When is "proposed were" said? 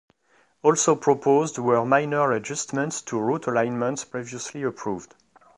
0.95-1.85